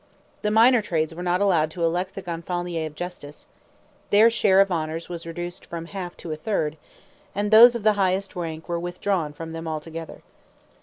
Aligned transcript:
The 0.41 0.49
minor 0.49 0.81
trades 0.81 1.13
were 1.13 1.21
not 1.21 1.41
allowed 1.41 1.69
to 1.69 1.83
elect 1.85 2.15
the 2.15 2.23
Gonfalonier 2.23 2.87
of 2.87 2.95
Justice, 2.95 3.45
their 4.09 4.31
share 4.31 4.59
of 4.59 4.71
honors 4.71 5.09
was 5.09 5.27
reduced 5.27 5.63
from 5.67 5.85
a 5.85 5.89
half 5.89 6.17
to 6.25 6.31
a 6.31 6.35
third; 6.35 6.75
and 7.35 7.51
those 7.51 7.75
of 7.75 7.83
the 7.83 7.93
highest 7.93 8.35
rank 8.35 8.67
were 8.67 8.79
withdrawn 8.79 9.31
from 9.31 9.51
them 9.53 9.67
altogether. 9.67 10.23